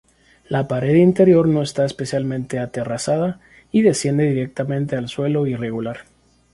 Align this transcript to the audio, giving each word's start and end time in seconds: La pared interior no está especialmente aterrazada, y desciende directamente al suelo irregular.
La 0.49 0.67
pared 0.67 0.95
interior 0.95 1.47
no 1.47 1.61
está 1.61 1.85
especialmente 1.85 2.57
aterrazada, 2.57 3.39
y 3.71 3.83
desciende 3.83 4.25
directamente 4.29 4.95
al 4.95 5.07
suelo 5.07 5.45
irregular. 5.45 6.05